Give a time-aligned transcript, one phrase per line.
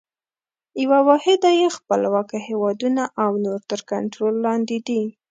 [0.83, 5.03] یوه واحده یې خپلواکه هیوادونه او نور تر کنټرول لاندي دي.